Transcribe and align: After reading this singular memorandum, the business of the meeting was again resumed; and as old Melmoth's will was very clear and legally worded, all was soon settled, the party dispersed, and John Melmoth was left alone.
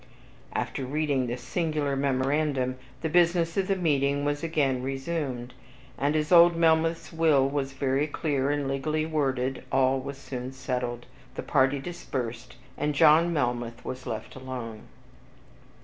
After 0.53 0.83
reading 0.83 1.27
this 1.27 1.43
singular 1.43 1.95
memorandum, 1.95 2.77
the 3.03 3.07
business 3.07 3.55
of 3.55 3.67
the 3.67 3.75
meeting 3.75 4.25
was 4.25 4.41
again 4.43 4.81
resumed; 4.81 5.53
and 5.95 6.15
as 6.15 6.31
old 6.31 6.55
Melmoth's 6.55 7.13
will 7.13 7.47
was 7.47 7.73
very 7.73 8.07
clear 8.07 8.49
and 8.49 8.67
legally 8.67 9.05
worded, 9.05 9.63
all 9.71 9.99
was 9.99 10.17
soon 10.17 10.53
settled, 10.53 11.05
the 11.35 11.43
party 11.43 11.77
dispersed, 11.77 12.55
and 12.79 12.95
John 12.95 13.31
Melmoth 13.31 13.85
was 13.85 14.07
left 14.07 14.33
alone. 14.35 14.87